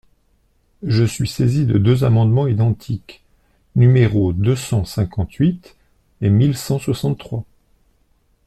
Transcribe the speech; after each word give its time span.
Je 0.81 1.03
suis 1.03 1.27
saisi 1.27 1.67
de 1.67 1.77
deux 1.77 2.03
amendements 2.03 2.47
identiques, 2.47 3.23
numéros 3.75 4.33
deux 4.33 4.55
cent 4.55 4.83
cinquante-huit 4.83 5.75
et 6.21 6.31
mille 6.31 6.57
cent 6.57 6.79
soixante-trois. 6.79 7.45